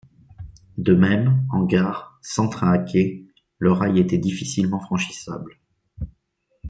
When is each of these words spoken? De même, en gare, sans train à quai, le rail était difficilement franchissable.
De 0.79 0.95
même, 0.95 1.45
en 1.51 1.61
gare, 1.63 2.17
sans 2.23 2.49
train 2.49 2.71
à 2.71 2.79
quai, 2.79 3.27
le 3.59 3.71
rail 3.71 3.99
était 3.99 4.17
difficilement 4.17 4.79
franchissable. 4.79 5.59